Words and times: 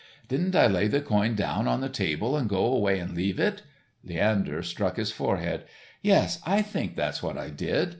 Didn't 0.27 0.55
I 0.55 0.65
lay 0.65 0.87
the 0.87 0.99
coin 0.99 1.35
down 1.35 1.67
on 1.67 1.81
the 1.81 1.87
table 1.87 2.35
and 2.35 2.49
go 2.49 2.65
away 2.65 2.97
and 2.97 3.13
leave 3.15 3.39
it." 3.39 3.61
Leander 4.03 4.63
struck 4.63 4.97
his 4.97 5.11
forehead. 5.11 5.65
"Yes, 6.01 6.41
I 6.43 6.63
think 6.63 6.95
that's 6.95 7.21
what 7.21 7.37
I 7.37 7.51
did. 7.51 7.89